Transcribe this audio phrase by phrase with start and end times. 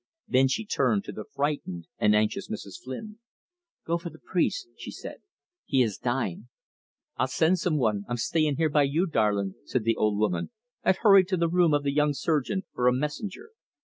[0.27, 2.81] Then she turned to the frightened and anxious Mrs.
[2.83, 3.19] Flynn.
[3.85, 5.21] "Go for the priest," she said.
[5.63, 6.49] "He is dying."
[7.17, 8.05] "I'll send some one.
[8.09, 10.49] I'm stayin' here by you, darlin'," said the old woman,
[10.81, 13.51] and hurried to the room of the young surgeon for a messenger.